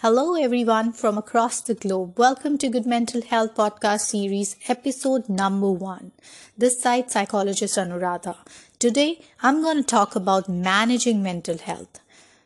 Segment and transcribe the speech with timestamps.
[0.00, 2.20] Hello, everyone from across the globe.
[2.20, 6.12] Welcome to Good Mental Health Podcast Series, episode number one.
[6.56, 8.36] This side, psychologist Anuradha.
[8.78, 11.98] Today, I'm going to talk about managing mental health.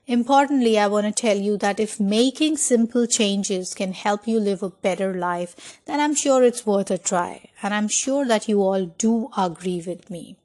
[0.06, 4.62] Importantly, I want to tell you that if making simple changes can help you live
[4.62, 7.50] a better life, then I'm sure it's worth a try.
[7.62, 10.36] And I'm sure that you all do agree with me.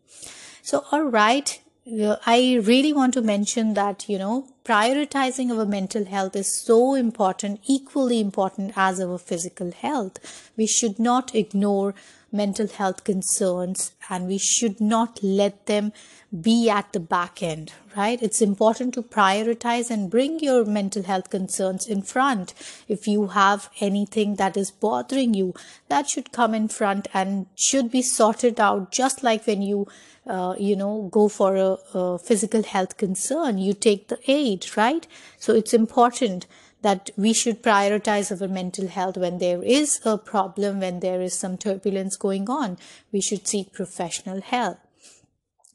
[0.61, 6.03] So, all right, uh, I really want to mention that, you know, prioritizing our mental
[6.03, 10.51] health is so important, equally important as our physical health.
[10.57, 11.95] We should not ignore
[12.33, 15.93] mental health concerns and we should not let them
[16.41, 18.21] be at the back end, right?
[18.21, 22.53] It's important to prioritize and bring your mental health concerns in front.
[22.89, 25.53] If you have anything that is bothering you,
[25.87, 29.87] that should come in front and should be sorted out just like when you
[30.27, 35.07] uh, you know go for a, a physical health concern you take the aid right
[35.37, 36.47] so it's important
[36.81, 41.33] that we should prioritize our mental health when there is a problem, when there is
[41.33, 42.77] some turbulence going on.
[43.11, 44.77] We should seek professional help.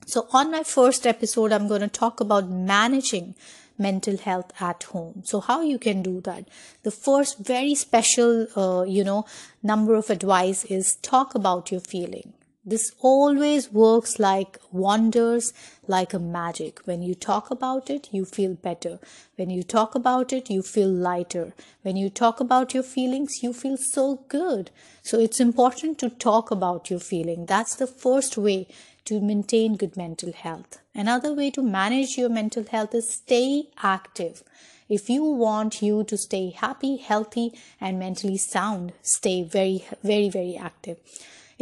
[0.06, 3.34] So, on my first episode, I'm going to talk about managing
[3.78, 5.22] mental health at home.
[5.24, 6.48] So, how you can do that?
[6.82, 9.24] The first very special, uh, you know,
[9.62, 12.32] number of advice is talk about your feeling.
[12.64, 15.52] This always works like wonders,
[15.88, 16.78] like a magic.
[16.84, 19.00] When you talk about it, you feel better.
[19.34, 21.54] When you talk about it, you feel lighter.
[21.82, 24.70] When you talk about your feelings, you feel so good.
[25.02, 27.46] So it's important to talk about your feeling.
[27.46, 28.68] That's the first way
[29.06, 30.78] to maintain good mental health.
[30.94, 34.44] Another way to manage your mental health is stay active.
[34.88, 40.56] If you want you to stay happy, healthy, and mentally sound, stay very, very, very
[40.56, 40.98] active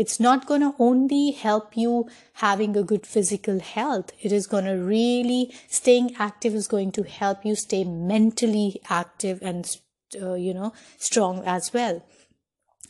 [0.01, 2.09] it's not going to only help you
[2.45, 4.13] having a good physical health.
[4.23, 9.41] It is going to really staying active is going to help you stay mentally active
[9.43, 9.77] and
[10.21, 12.03] uh, you know strong as well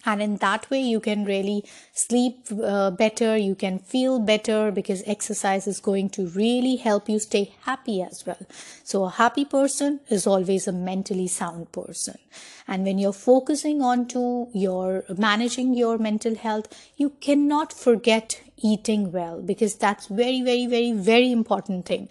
[0.05, 5.03] and in that way you can really sleep uh, better you can feel better because
[5.07, 8.47] exercise is going to really help you stay happy as well.
[8.85, 12.19] So a happy person is always a mentally sound person.
[12.67, 19.11] And when you're focusing on to your managing your mental health you cannot forget eating
[19.13, 22.09] well because that's very very very very important thing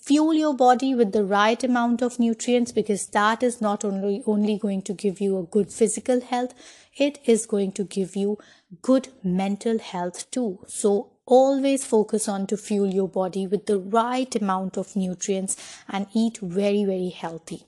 [0.00, 4.58] fuel your body with the right amount of nutrients because that is not only only
[4.58, 6.54] going to give you a good physical health
[6.96, 8.38] it is going to give you
[8.82, 10.58] good mental health too.
[10.66, 15.56] So always focus on to fuel your body with the right amount of nutrients
[15.88, 17.64] and eat very very healthy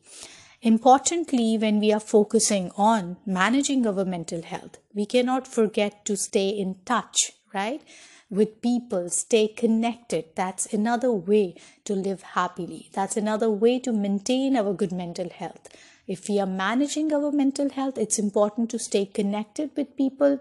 [0.62, 6.48] Importantly, when we are focusing on managing our mental health, we cannot forget to stay
[6.50, 7.82] in touch, right?
[8.30, 10.24] with people, stay connected.
[10.36, 12.88] That's another way to live happily.
[12.92, 15.68] That's another way to maintain our good mental health.
[16.06, 20.38] If we are managing our mental health, it's important to stay connected with people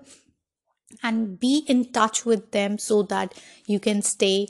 [1.03, 3.33] and be in touch with them so that
[3.65, 4.47] you can stay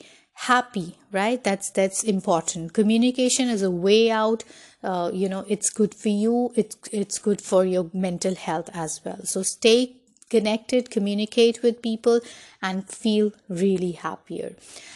[0.48, 4.44] happy right that's that's important communication is a way out
[4.84, 9.02] uh, you know it's good for you it's it's good for your mental health as
[9.04, 9.96] well so stay
[10.30, 12.22] connected, communicate with people,
[12.62, 14.56] and feel really happier.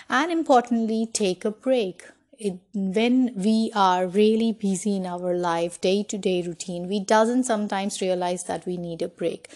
[0.10, 2.04] And importantly, take a break.
[2.40, 7.44] It, when we are really busy in our life, day to day routine, we doesn't
[7.44, 9.50] sometimes realize that we need a break.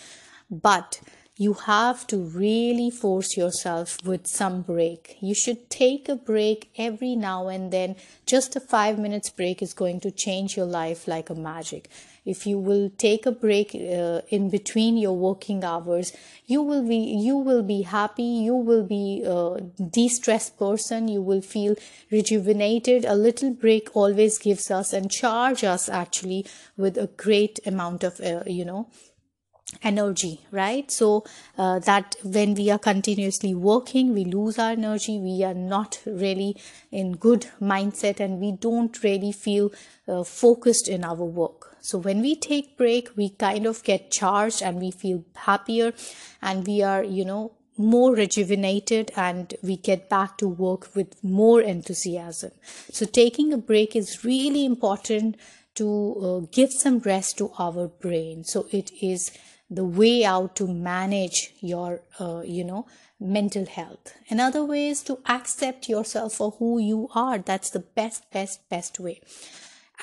[0.49, 1.01] But
[1.37, 5.17] you have to really force yourself with some break.
[5.21, 7.95] You should take a break every now and then.
[8.25, 11.89] Just a five minutes break is going to change your life like a magic.
[12.25, 16.11] If you will take a break uh, in between your working hours,
[16.47, 18.23] you will be you will be happy.
[18.23, 21.07] You will be a de-stressed person.
[21.07, 21.75] You will feel
[22.11, 23.05] rejuvenated.
[23.05, 26.45] A little break always gives us and charge us actually
[26.75, 28.89] with a great amount of uh, you know
[29.83, 30.89] energy right?
[30.89, 31.25] So
[31.57, 35.19] uh, that when we are continuously working we lose our energy.
[35.19, 36.57] We are not really
[36.91, 39.71] in good mindset and we don't really feel
[40.07, 41.75] uh, focused in our work.
[41.81, 45.93] So when we take break we kind of get charged and we feel happier
[46.41, 51.61] and we are you know more rejuvenated and we get back to work with more
[51.61, 52.51] enthusiasm.
[52.91, 55.37] So taking a break is really important
[55.75, 58.43] to uh, give some rest to our brain.
[58.43, 59.31] So it is
[59.69, 62.85] the way out to manage your uh, you know
[63.19, 64.13] mental health.
[64.29, 68.99] Another way is to accept yourself for who you are that's the best best best
[68.99, 69.21] way.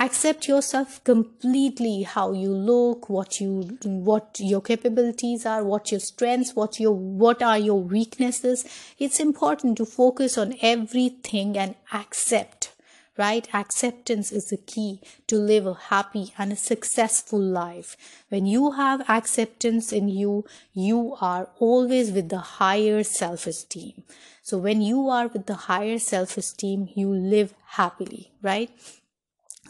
[0.00, 6.54] Accept yourself completely how you look what you what your capabilities are what your strengths
[6.54, 8.64] what your what are your weaknesses.
[8.98, 12.63] It's important to focus on everything and accept
[13.16, 13.52] right?
[13.54, 17.96] Acceptance is the key to live a happy and a successful life.
[18.28, 24.02] When you have acceptance in you, you are always with the higher self esteem.
[24.42, 28.70] So when you are with the higher self esteem, you live happily, right?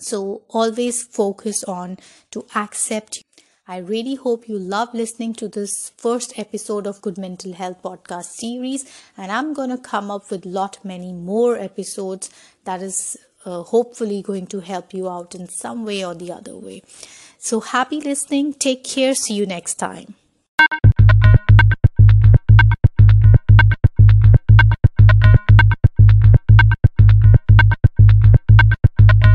[0.01, 1.99] So always focus on
[2.33, 3.23] to accept
[3.67, 8.27] I really hope you love listening to this first episode of Good Mental Health podcast
[8.27, 8.85] series
[9.17, 12.29] and I'm going to come up with lot many more episodes
[12.65, 16.57] that is uh, hopefully going to help you out in some way or the other
[16.57, 16.83] way.
[17.39, 18.55] So happy listening.
[18.55, 19.15] Take care.
[19.15, 20.15] See you next time.